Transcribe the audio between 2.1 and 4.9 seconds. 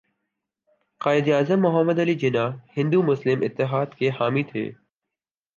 جناح ہندو مسلم اتحاد کے حامی تھے